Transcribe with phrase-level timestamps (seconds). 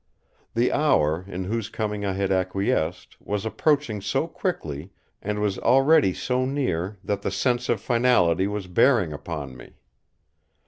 [0.55, 4.89] The hour, in whose coming I had acquiesced, was approaching so quickly
[5.21, 9.75] and was already so near that the sense of finality was bearing upon me!